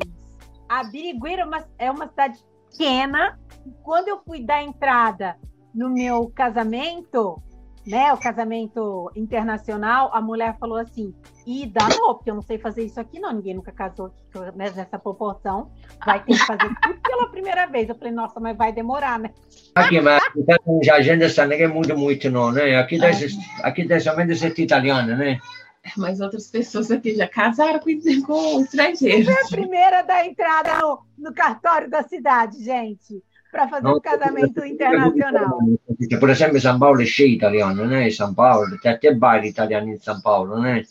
[0.69, 3.39] A Birigui é uma, é uma cidade pequena.
[3.83, 5.37] Quando eu fui dar entrada
[5.75, 7.43] no meu casamento,
[7.89, 11.15] né, o casamento internacional, a mulher falou assim:
[11.47, 13.33] e danou, porque eu não sei fazer isso aqui, não.
[13.33, 15.71] Ninguém nunca casou aqui né, nessa proporção.
[16.05, 17.89] Vai ter que fazer tudo pela primeira vez.
[17.89, 19.31] Eu falei, nossa, mas vai demorar, né?
[19.75, 20.23] Aqui, mas
[20.91, 22.77] a agenda essa não é muito, muito, não, né?
[22.77, 23.29] Aqui deve,
[23.63, 25.39] aqui deve somente ser italiana, né?
[25.97, 29.25] Mas outras pessoas aqui já casaram com, com estrangeiros.
[29.25, 34.65] Foi a primeira da entrada no, no cartório da cidade, gente para fazer um casamento
[34.65, 35.59] internacional.
[36.21, 38.11] Por exemplo, São Paulo é cheio italiano, né?
[38.11, 40.83] São Paulo, tem até baile italiano em São Paulo, né?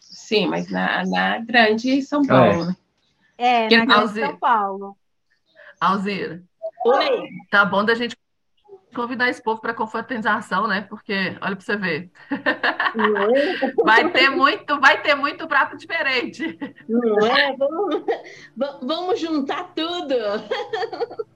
[0.00, 2.76] Sim, mas na, na grande São Paulo, né?
[3.36, 4.20] É, Que na Grande.
[4.20, 4.96] São Paulo.
[5.80, 6.42] Alzira,
[6.86, 7.28] Oi.
[7.50, 8.16] tá bom da gente
[8.94, 10.82] convidar esse povo para confraternização, né?
[10.88, 12.12] Porque, olha para você ver,
[12.94, 13.58] Não é?
[13.84, 16.56] vai ter muito, vai ter muito prato diferente.
[16.88, 17.54] Não é?
[17.58, 18.04] Vamos,
[18.56, 20.14] va- vamos juntar tudo.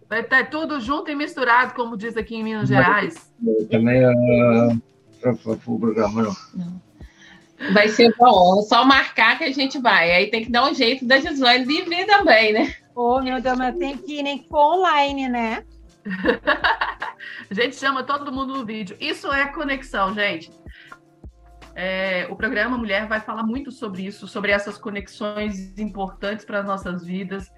[0.08, 3.30] Vai ter tudo junto e misturado, como diz aqui em Minas Gerais.
[3.70, 4.00] Também
[5.20, 6.88] para o programa, não.
[7.72, 8.62] Vai ser bom.
[8.62, 10.12] Só marcar que a gente vai.
[10.12, 12.74] Aí tem que dar um jeito da Gislaine de vir também, né?
[12.94, 15.64] Ô, meu Deus, mas tem que ir nem que for online, né?
[17.50, 18.96] A gente chama todo mundo no vídeo.
[19.00, 20.50] Isso é conexão, gente.
[21.74, 26.66] É, o programa Mulher vai falar muito sobre isso, sobre essas conexões importantes para as
[26.66, 27.52] nossas vidas,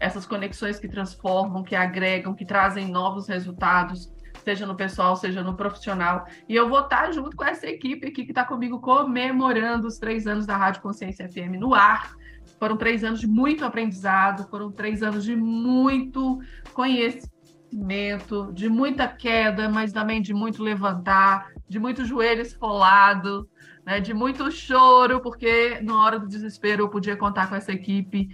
[0.00, 4.12] essas conexões que transformam, que agregam, que trazem novos resultados,
[4.44, 6.26] seja no pessoal, seja no profissional.
[6.48, 10.26] E eu vou estar junto com essa equipe aqui que está comigo comemorando os três
[10.26, 12.12] anos da Rádio Consciência FM no ar.
[12.58, 16.38] Foram três anos de muito aprendizado, foram três anos de muito
[16.72, 23.48] conhecimento, de muita queda, mas também de muito levantar, de muito joelho esfolado,
[23.84, 28.28] né, de muito choro, porque na hora do desespero eu podia contar com essa equipe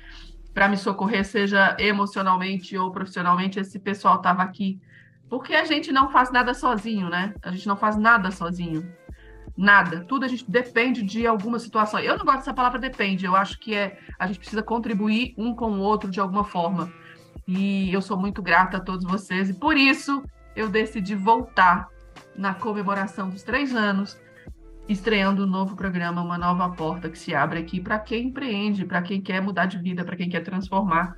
[0.53, 3.61] para me socorrer, seja emocionalmente ou profissionalmente.
[3.61, 4.81] Esse pessoal estava aqui.
[5.29, 7.35] Porque a gente não faz nada sozinho, né?
[7.43, 8.93] A gente não faz nada sozinho.
[9.57, 10.05] Nada.
[10.05, 12.01] Tudo a gente depende de alguma situação.
[12.01, 13.25] Eu não gosto dessa palavra depende.
[13.25, 16.93] Eu acho que é a gente precisa contribuir um com o outro de alguma forma.
[17.47, 19.51] E eu sou muito grata a todos vocês.
[19.51, 20.23] E por isso
[20.57, 21.89] eu decidi voltar
[22.37, 24.19] na comemoração dos três anos,
[24.93, 29.01] estreando um novo programa, uma nova porta que se abre aqui para quem empreende, para
[29.01, 31.17] quem quer mudar de vida, para quem quer transformar.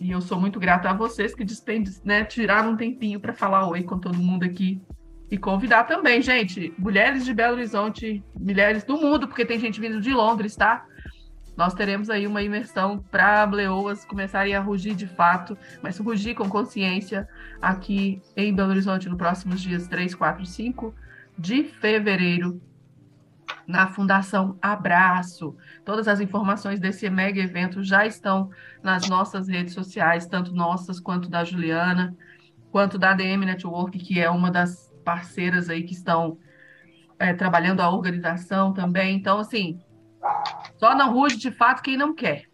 [0.00, 3.68] E eu sou muito grata a vocês que despendem, né, tiraram um tempinho para falar
[3.68, 4.80] oi com todo mundo aqui.
[5.28, 10.00] E convidar também, gente, mulheres de Belo Horizonte, mulheres do mundo, porque tem gente vindo
[10.00, 10.84] de Londres, tá?
[11.56, 16.48] Nós teremos aí uma imersão para bleoas começarem a rugir de fato, mas rugir com
[16.48, 17.28] consciência
[17.60, 20.94] aqui em Belo Horizonte nos próximos dias 3, 4, 5
[21.36, 22.60] de fevereiro,
[23.66, 25.56] na Fundação Abraço.
[25.84, 28.50] Todas as informações desse mega evento já estão
[28.82, 32.16] nas nossas redes sociais, tanto nossas quanto da Juliana,
[32.70, 36.38] quanto da ADM Network, que é uma das parceiras aí que estão
[37.18, 39.16] é, trabalhando a organização também.
[39.16, 39.80] Então, assim,
[40.78, 42.44] só não ruge de fato quem não quer.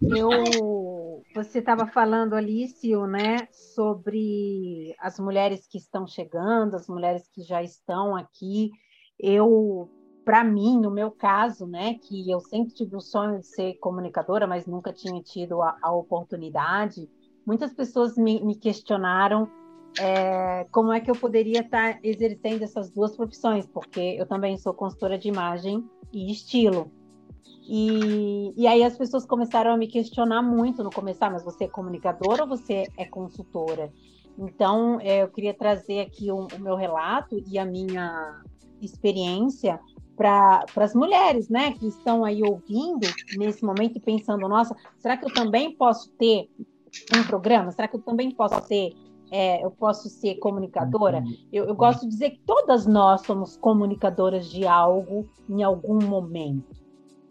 [0.00, 7.28] Eu, você estava falando ali, Sil, né, sobre as mulheres que estão chegando, as mulheres
[7.28, 8.70] que já estão aqui.
[9.22, 9.88] Eu,
[10.24, 14.46] para mim, no meu caso, né, que eu sempre tive o sonho de ser comunicadora,
[14.46, 17.08] mas nunca tinha tido a, a oportunidade.
[17.46, 19.48] Muitas pessoas me, me questionaram
[19.98, 24.72] é, como é que eu poderia estar exercendo essas duas profissões, porque eu também sou
[24.72, 26.90] consultora de imagem e estilo.
[27.68, 31.68] E, e aí as pessoas começaram a me questionar muito no começo, mas você é
[31.68, 33.92] comunicadora ou você é consultora?
[34.38, 38.42] Então, é, eu queria trazer aqui o, o meu relato e a minha
[38.84, 39.80] experiência
[40.16, 43.06] para as mulheres, né, que estão aí ouvindo
[43.38, 46.50] nesse momento e pensando, nossa, será que eu também posso ter
[47.16, 47.72] um programa?
[47.72, 48.92] Será que eu também posso ter,
[49.30, 51.24] é, eu posso ser comunicadora?
[51.50, 56.80] Eu, eu gosto de dizer que todas nós somos comunicadoras de algo em algum momento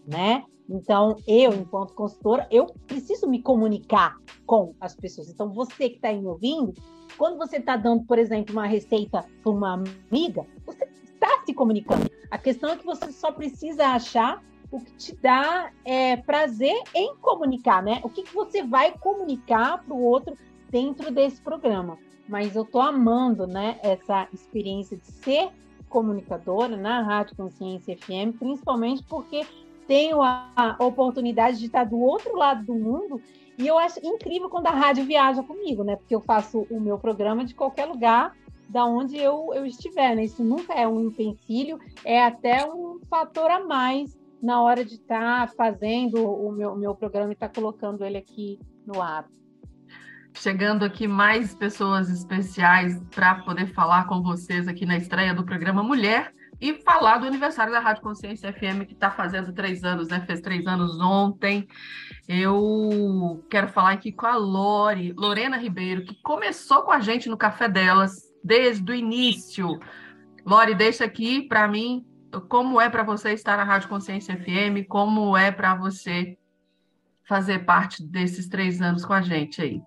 [0.10, 0.44] né?
[0.68, 5.30] Então, eu, enquanto consultora, eu preciso me comunicar com as pessoas.
[5.30, 6.74] Então, você que está aí me ouvindo,
[7.18, 10.86] quando você está dando, por exemplo, uma receita para uma amiga, você
[11.20, 12.10] está se comunicando.
[12.32, 17.16] A questão é que você só precisa achar o que te dá é, prazer em
[17.18, 18.00] comunicar, né?
[18.04, 20.38] O que, que você vai comunicar para o outro
[20.70, 21.98] dentro desse programa.
[22.28, 25.50] Mas eu estou amando, né, essa experiência de ser
[25.90, 29.46] comunicadora na Rádio Consciência FM, principalmente porque
[29.88, 33.20] tenho a oportunidade de estar do outro lado do mundo
[33.58, 35.96] e eu acho incrível quando a rádio viaja comigo, né?
[35.96, 38.38] Porque eu faço o meu programa de qualquer lugar
[38.70, 40.24] da onde eu, eu estiver, né?
[40.24, 45.50] Isso nunca é um empecilho, é até um fator a mais na hora de estar
[45.50, 49.26] fazendo o meu, meu programa e estar colocando ele aqui no ar.
[50.36, 55.84] Chegando aqui mais pessoas especiais para poder falar com vocês aqui na estreia do programa
[55.84, 60.22] Mulher e falar do aniversário da Rádio Consciência FM, que está fazendo três anos, né?
[60.28, 61.68] Fez três anos ontem.
[62.28, 67.38] Eu quero falar aqui com a Lore, Lorena Ribeiro, que começou com a gente no
[67.38, 69.80] Café Delas desde o início.
[70.46, 72.06] Lore, deixa aqui para mim
[72.48, 76.38] como é para você estar na Rádio Consciência FM, como é para você
[77.28, 79.82] fazer parte desses três anos com a gente aí.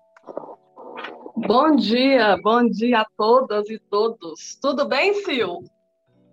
[1.35, 4.57] Bom dia, bom dia a todas e todos.
[4.61, 5.63] Tudo bem, Sil?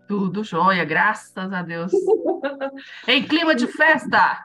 [0.06, 1.92] Tudo jóia, graças a Deus.
[3.08, 4.44] em clima de festa!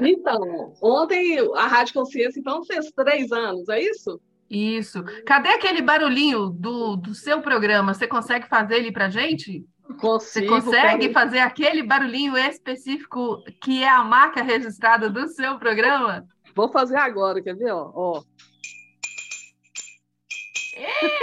[0.00, 4.20] Então, ontem a Rádio Consciência então fez três anos, é isso?
[4.48, 5.02] Isso.
[5.26, 7.92] Cadê aquele barulhinho do, do seu programa?
[7.94, 9.64] Você consegue fazer ele pra gente?
[10.00, 15.58] Consigo, Você consegue quero- fazer aquele barulhinho específico que é a marca registrada do seu
[15.58, 16.24] programa?
[16.54, 17.70] Vou fazer agora, quer ver?
[17.72, 18.22] Ó, ó.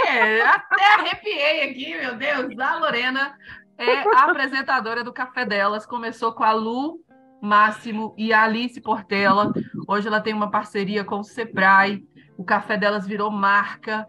[0.08, 2.58] É, até arrepiei aqui, meu Deus.
[2.58, 3.36] A Lorena
[3.78, 5.86] é a apresentadora do Café Delas.
[5.86, 7.00] Começou com a Lu
[7.40, 9.52] Máximo e a Alice Portela.
[9.86, 12.02] Hoje ela tem uma parceria com o Sebrae.
[12.36, 14.06] O Café Delas virou marca.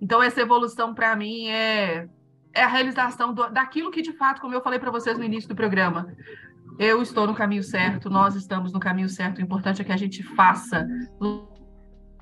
[0.00, 2.08] Então, essa evolução, para mim, é,
[2.54, 5.48] é a realização do- daquilo que, de fato, como eu falei para vocês no início
[5.48, 6.14] do programa,
[6.78, 9.38] eu estou no caminho certo, nós estamos no caminho certo.
[9.38, 10.86] O importante é que a gente faça.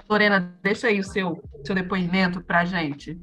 [0.08, 3.20] Lorena, deixa aí o seu, seu depoimento para a gente.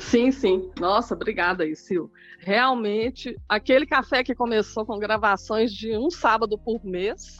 [0.00, 0.70] Sim, sim.
[0.78, 2.06] Nossa, obrigada aí, Sil.
[2.38, 7.38] Realmente, aquele café que começou com gravações de um sábado por mês,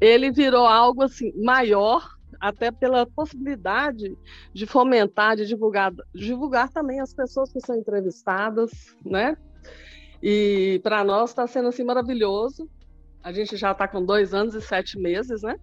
[0.00, 4.16] ele virou algo assim maior, até pela possibilidade
[4.52, 8.70] de fomentar, de divulgar, divulgar também as pessoas que são entrevistadas,
[9.04, 9.36] né?
[10.22, 12.68] E para nós está sendo assim maravilhoso.
[13.22, 15.56] A gente já está com dois anos e sete meses, né?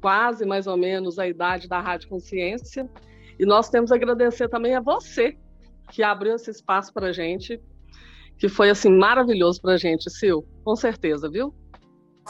[0.00, 2.88] Quase mais ou menos a idade da Rádio Consciência.
[3.38, 5.38] E nós temos a agradecer também a você
[5.90, 7.60] que abriu esse espaço para a gente,
[8.38, 11.54] que foi assim maravilhoso para a gente, Sil, com certeza, viu?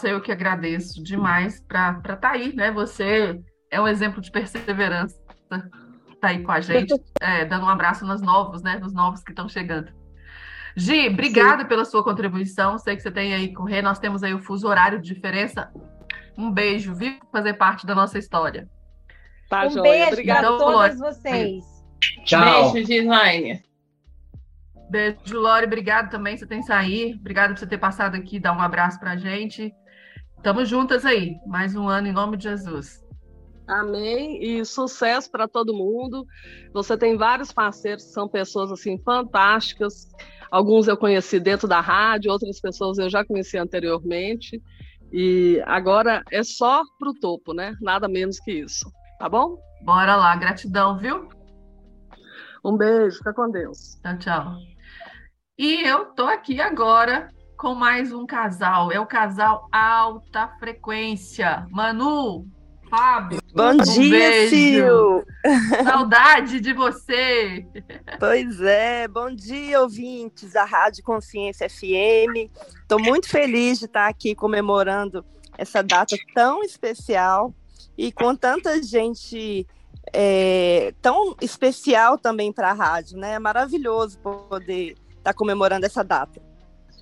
[0.02, 2.72] Eu que agradeço demais para estar tá aí, né?
[2.72, 3.40] Você
[3.72, 5.18] é um exemplo de perseverança,
[5.48, 8.78] tá aí com a gente, é, dando um abraço nos novos, né?
[8.78, 9.90] Nos novos que estão chegando.
[10.76, 12.78] Gi, obrigada pela sua contribuição.
[12.78, 15.72] Sei que você tem aí correr, nós temos aí o fuso horário de diferença.
[16.36, 17.18] Um beijo, viu?
[17.32, 18.68] Fazer parte da nossa história.
[19.48, 19.82] Tá, um joia.
[19.82, 20.46] beijo Obrigada.
[20.46, 21.14] Então, todas Lore.
[21.14, 21.64] vocês.
[22.24, 22.72] Tchau.
[22.72, 23.62] Beijo, Gislaine.
[24.90, 25.66] Beijo, Lore.
[25.66, 26.36] Obrigado também.
[26.36, 27.16] Você tem que sair.
[27.16, 29.74] Obrigado por você ter passado aqui, dar um abraço pra gente.
[30.42, 31.36] Tamo juntas aí.
[31.46, 33.01] Mais um ano em nome de Jesus.
[33.66, 36.26] Amém e sucesso para todo mundo.
[36.72, 40.08] Você tem vários parceiros que são pessoas assim fantásticas.
[40.50, 44.60] Alguns eu conheci dentro da rádio, outras pessoas eu já conheci anteriormente.
[45.12, 47.74] E agora é só pro topo, né?
[47.80, 48.90] Nada menos que isso.
[49.18, 49.56] Tá bom?
[49.84, 50.34] Bora lá.
[50.36, 51.28] Gratidão, viu?
[52.64, 53.98] Um beijo, fica com Deus.
[54.02, 54.56] Tchau, tchau.
[55.58, 58.90] E eu tô aqui agora com mais um casal.
[58.90, 61.66] É o casal Alta Frequência.
[61.70, 62.46] Manu,
[62.94, 63.40] Fábio.
[63.54, 64.50] Bom um dia.
[64.52, 65.24] Sil!
[65.82, 67.66] Saudade de você.
[68.20, 72.52] Pois é, bom dia, ouvintes da Rádio Consciência FM.
[72.82, 75.24] Estou muito feliz de estar aqui comemorando
[75.56, 77.54] essa data tão especial
[77.96, 79.66] e com tanta gente
[80.12, 83.36] é, tão especial também para a rádio, né?
[83.36, 86.42] É maravilhoso poder estar comemorando essa data.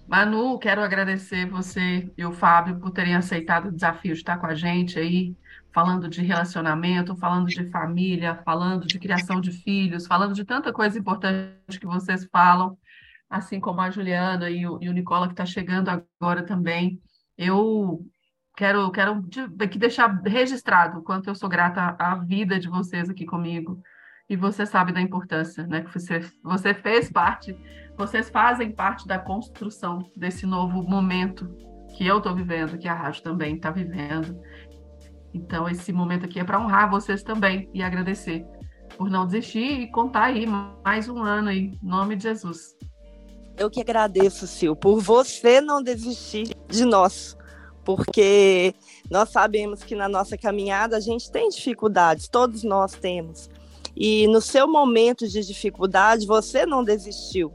[0.06, 4.46] Manu, quero agradecer você e o Fábio por terem aceitado o desafio de estar com
[4.46, 5.36] a gente aí,
[5.72, 10.98] falando de relacionamento, falando de família, falando de criação de filhos, falando de tanta coisa
[10.98, 12.76] importante que vocês falam,
[13.28, 17.00] assim como a Juliana e o, e o Nicola que está chegando agora também.
[17.36, 18.04] Eu
[18.56, 19.24] quero, quero
[19.60, 23.80] aqui deixar registrado o quanto eu sou grata à vida de vocês aqui comigo.
[24.28, 25.82] E você sabe da importância, né?
[25.82, 27.56] Que você, você fez parte
[28.00, 31.54] vocês fazem parte da construção desse novo momento
[31.94, 34.40] que eu estou vivendo, que a rádio também está vivendo.
[35.32, 38.44] Então, esse momento aqui é para honrar vocês também e agradecer
[38.96, 40.46] por não desistir e contar aí
[40.84, 42.76] mais um ano aí, em nome de Jesus.
[43.56, 47.36] Eu que agradeço, Sil, por você não desistir de nós,
[47.84, 48.74] porque
[49.10, 53.48] nós sabemos que na nossa caminhada a gente tem dificuldades, todos nós temos.
[53.96, 57.52] E no seu momento de dificuldade, você não desistiu.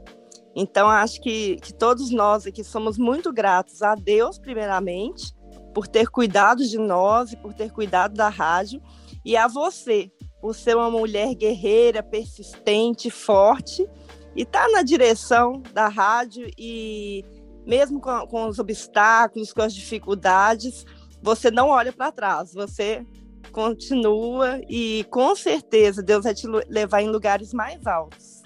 [0.54, 5.34] Então, acho que, que todos nós aqui somos muito gratos a Deus, primeiramente,
[5.76, 8.80] por ter cuidado de nós e por ter cuidado da rádio,
[9.22, 10.10] e a você,
[10.40, 13.86] por ser uma mulher guerreira, persistente, forte,
[14.34, 17.22] e tá na direção da rádio e
[17.66, 20.86] mesmo com, com os obstáculos, com as dificuldades,
[21.20, 23.04] você não olha para trás, você
[23.52, 28.40] continua e com certeza Deus vai te levar em lugares mais altos.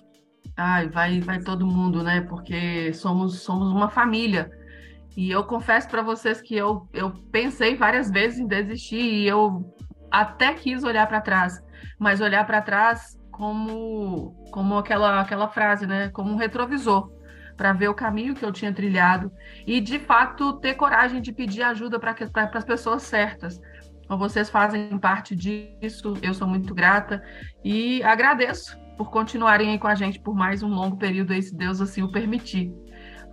[0.56, 2.22] Ai, vai, vai todo mundo, né?
[2.22, 4.50] Porque somos, somos uma família.
[5.20, 9.70] E eu confesso para vocês que eu, eu pensei várias vezes em desistir e eu
[10.10, 11.62] até quis olhar para trás,
[11.98, 16.08] mas olhar para trás como, como aquela, aquela frase, né?
[16.08, 17.12] Como um retrovisor,
[17.54, 19.30] para ver o caminho que eu tinha trilhado
[19.66, 22.16] e, de fato, ter coragem de pedir ajuda para
[22.54, 23.60] as pessoas certas.
[24.02, 27.22] Então, vocês fazem parte disso, eu sou muito grata
[27.62, 31.54] e agradeço por continuarem aí com a gente por mais um longo período aí, se
[31.54, 32.72] Deus assim o permitir.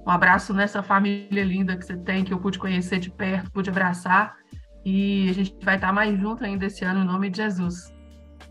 [0.08, 3.70] Um abraço nessa família linda que você tem, que eu pude conhecer de perto, pude
[3.70, 4.38] abraçar.
[4.86, 7.94] E a gente vai estar mais junto ainda esse ano, em nome de Jesus.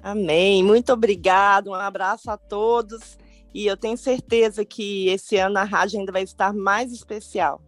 [0.03, 0.63] Amém.
[0.63, 1.71] Muito obrigado.
[1.71, 3.17] Um abraço a todos.
[3.55, 7.63] E eu tenho certeza que esse ano a rádio ainda vai estar mais especial.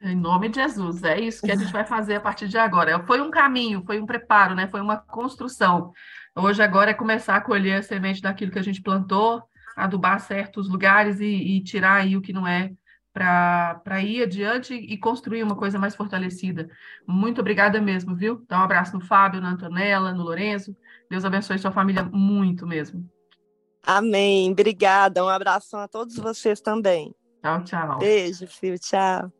[0.00, 3.04] Em nome de Jesus, é isso que a gente vai fazer a partir de agora.
[3.04, 4.68] Foi um caminho, foi um preparo, né?
[4.68, 5.92] Foi uma construção.
[6.34, 9.42] Hoje agora é começar a colher a semente daquilo que a gente plantou,
[9.76, 12.72] adubar certos lugares e, e tirar aí o que não é
[13.18, 16.70] para ir adiante e construir uma coisa mais fortalecida.
[17.06, 18.44] Muito obrigada mesmo, viu?
[18.48, 20.76] Dá um abraço no Fábio, na Antonella, no Lourenço.
[21.10, 23.08] Deus abençoe sua família muito mesmo.
[23.84, 24.52] Amém.
[24.52, 25.24] Obrigada.
[25.24, 27.14] Um abração a todos vocês também.
[27.42, 27.98] Tchau, tchau.
[27.98, 28.78] Beijo, filho.
[28.78, 29.32] Tchau.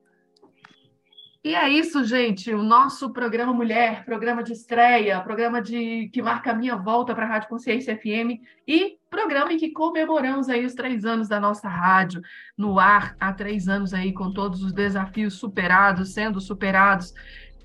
[1.44, 2.52] E é isso, gente.
[2.52, 7.26] O nosso programa Mulher, programa de estreia, programa de que marca a minha volta para
[7.26, 11.68] a Rádio Consciência FM e programa em que comemoramos aí os três anos da nossa
[11.68, 12.20] rádio
[12.56, 17.14] no ar há três anos aí com todos os desafios superados, sendo superados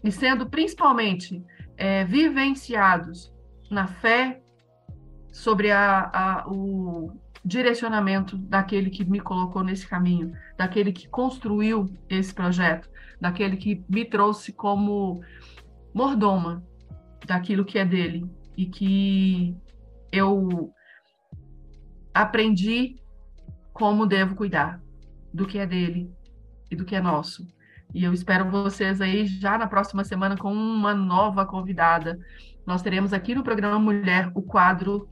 [0.03, 1.43] e sendo principalmente
[1.77, 3.33] é, vivenciados
[3.69, 4.41] na fé
[5.31, 12.33] sobre a, a, o direcionamento daquele que me colocou nesse caminho, daquele que construiu esse
[12.33, 15.21] projeto daquele que me trouxe como
[15.93, 16.61] mordoma
[17.25, 19.55] daquilo que é dele e que
[20.11, 20.73] eu
[22.13, 22.95] aprendi
[23.73, 24.81] como devo cuidar
[25.33, 26.11] do que é dele
[26.69, 27.45] e do que é nosso.
[27.93, 32.19] E eu espero vocês aí já na próxima semana com uma nova convidada.
[32.65, 35.09] Nós teremos aqui no programa Mulher o quadro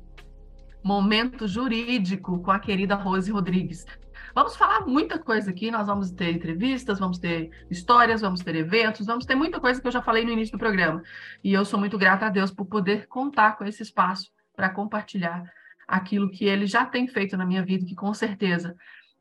[0.83, 3.85] Momento Jurídico com a querida Rose Rodrigues.
[4.33, 9.05] Vamos falar muita coisa aqui, nós vamos ter entrevistas, vamos ter histórias, vamos ter eventos,
[9.05, 11.03] vamos ter muita coisa que eu já falei no início do programa.
[11.43, 15.43] E eu sou muito grata a Deus por poder contar com esse espaço para compartilhar
[15.91, 18.75] aquilo que ele já tem feito na minha vida, que com certeza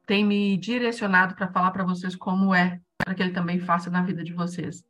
[0.06, 4.02] tem me direcionado para falar para vocês como é, para que ele também faça na
[4.02, 4.84] vida de vocês.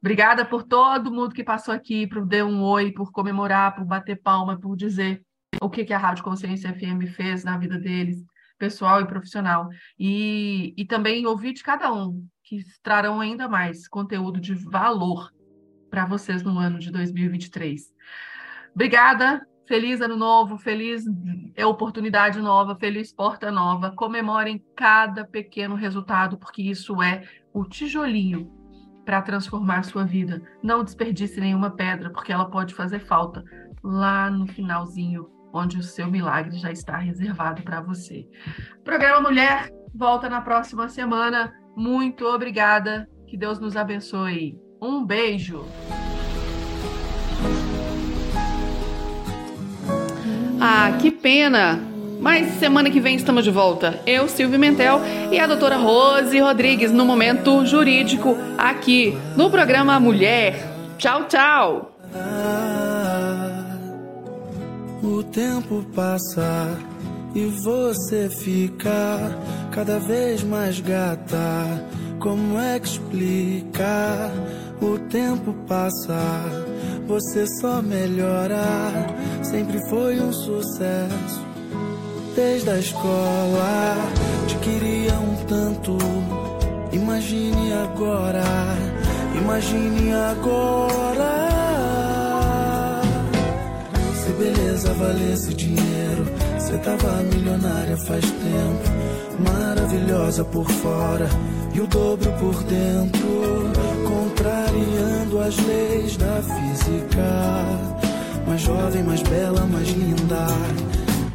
[0.00, 4.20] Obrigada por todo mundo que passou aqui, por dar um oi, por comemorar, por bater
[4.22, 5.22] palma, por dizer
[5.60, 8.24] o que, que a Rádio Consciência FM fez na vida deles
[8.58, 9.68] pessoal e profissional.
[9.98, 15.30] E, e também ouvir de cada um, que trarão ainda mais conteúdo de valor
[15.90, 17.82] para vocês no ano de 2023.
[18.74, 21.04] Obrigada, feliz ano novo, feliz
[21.64, 23.92] oportunidade nova, feliz porta nova.
[23.92, 28.50] Comemorem cada pequeno resultado, porque isso é o tijolinho
[29.04, 30.42] para transformar sua vida.
[30.62, 33.44] Não desperdice nenhuma pedra, porque ela pode fazer falta
[33.84, 38.26] lá no finalzinho onde o seu milagre já está reservado para você.
[38.84, 41.52] Programa Mulher volta na próxima semana.
[41.76, 43.08] Muito obrigada.
[43.26, 44.58] Que Deus nos abençoe.
[44.80, 45.64] Um beijo.
[50.60, 51.80] Ah, que pena!
[52.20, 54.00] Mas semana que vem estamos de volta.
[54.04, 55.00] Eu, Silvio Mentel
[55.30, 60.66] e a doutora Rose Rodrigues no Momento Jurídico aqui no programa Mulher.
[60.98, 61.92] Tchau, tchau!
[65.00, 66.76] O tempo passa
[67.34, 69.38] e você fica
[69.70, 71.86] cada vez mais gata.
[72.18, 74.32] Como é que explicar?
[74.82, 76.66] O tempo passa,
[77.08, 78.92] você só melhora.
[79.42, 81.44] Sempre foi um sucesso.
[82.36, 83.96] Desde a escola,
[84.46, 85.98] te queria um tanto.
[86.92, 88.44] Imagine agora,
[89.34, 91.58] imagine agora
[94.38, 96.24] beleza valesse dinheiro.
[96.58, 101.28] Cê tava milionária faz tempo, maravilhosa por fora
[101.74, 103.70] e o dobro por dentro,
[104.38, 107.22] contrariando as leis da física.
[108.46, 110.46] Mais jovem, mais bela, mais linda.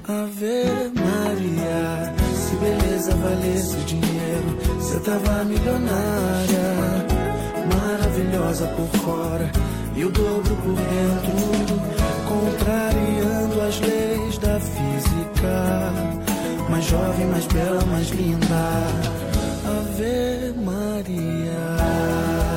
[0.07, 7.05] Ave Maria, se beleza valesse dinheiro, cê tava milionária,
[7.73, 9.51] maravilhosa por fora
[9.95, 15.93] e o dobro por dentro contrariando as leis da física.
[16.69, 18.47] Mais jovem, mais bela, mais linda.
[19.65, 22.52] Ave Maria.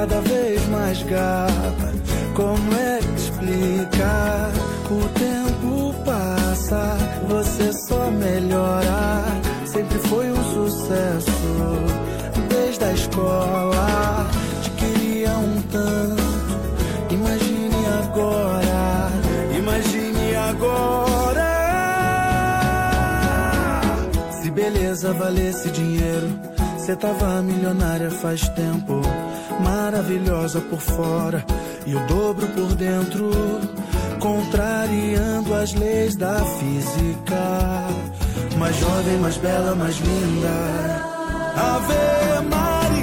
[0.00, 1.92] Cada vez mais gata.
[2.34, 4.50] Como é que explicar
[4.90, 5.30] o tempo?
[7.28, 9.24] você só melhora.
[9.66, 11.30] Sempre foi um sucesso
[12.48, 14.26] desde a escola.
[14.62, 17.14] Te queria um tanto.
[17.14, 19.10] Imagine agora,
[19.58, 21.00] imagine agora.
[24.52, 26.28] beleza valesse dinheiro,
[26.76, 29.00] cê tava milionária faz tempo.
[29.62, 31.44] Maravilhosa por fora
[31.86, 33.30] e o dobro por dentro,
[34.18, 37.88] contrariando as leis da física.
[38.58, 40.48] Mais jovem, mais bela, mais linda.
[41.56, 43.00] Ave Maria.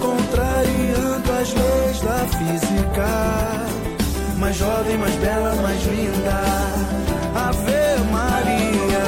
[0.00, 3.59] Contrariando as leis da física
[4.50, 6.40] mais jovem, mais bela, mais linda.
[7.36, 9.06] Ave Maria,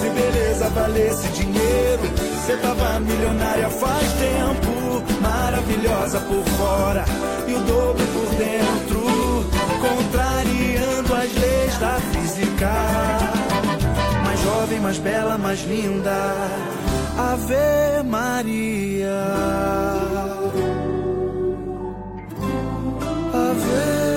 [0.00, 2.02] se beleza valesse dinheiro,
[2.34, 5.02] você tava milionária faz tempo.
[5.20, 7.04] Maravilhosa por fora
[7.46, 9.44] e o dobro por dentro,
[9.82, 12.72] contrariando as leis da física.
[14.24, 16.34] Mais jovem, mais bela, mais linda.
[17.18, 19.22] Ave Maria.
[23.34, 24.11] Ave